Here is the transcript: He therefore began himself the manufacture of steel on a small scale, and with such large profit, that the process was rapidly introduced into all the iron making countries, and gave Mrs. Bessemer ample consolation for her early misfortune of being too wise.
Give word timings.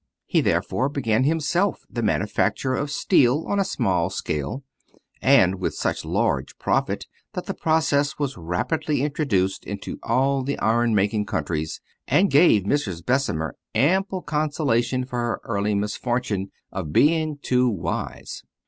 He 0.25 0.41
therefore 0.41 0.89
began 0.89 1.25
himself 1.25 1.85
the 1.87 2.01
manufacture 2.01 2.73
of 2.73 2.89
steel 2.89 3.45
on 3.47 3.59
a 3.59 3.63
small 3.63 4.09
scale, 4.09 4.63
and 5.21 5.59
with 5.59 5.75
such 5.75 6.03
large 6.03 6.57
profit, 6.57 7.05
that 7.33 7.45
the 7.45 7.53
process 7.53 8.17
was 8.17 8.35
rapidly 8.35 9.03
introduced 9.03 9.63
into 9.63 9.99
all 10.01 10.41
the 10.41 10.57
iron 10.57 10.95
making 10.95 11.27
countries, 11.27 11.81
and 12.07 12.31
gave 12.31 12.63
Mrs. 12.63 13.05
Bessemer 13.05 13.55
ample 13.75 14.23
consolation 14.23 15.05
for 15.05 15.19
her 15.19 15.41
early 15.43 15.75
misfortune 15.75 16.49
of 16.71 16.91
being 16.91 17.37
too 17.39 17.69
wise. 17.69 18.41